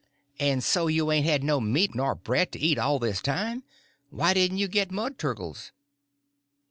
"And 0.39 0.63
so 0.63 0.87
you 0.87 1.11
ain't 1.11 1.27
had 1.27 1.43
no 1.43 1.59
meat 1.61 1.93
nor 1.93 2.15
bread 2.15 2.51
to 2.53 2.59
eat 2.59 2.79
all 2.79 2.97
this 2.97 3.21
time? 3.21 3.61
Why 4.09 4.33
didn't 4.33 4.57
you 4.57 4.67
get 4.67 4.89
mud 4.91 5.19
turkles?" 5.19 5.71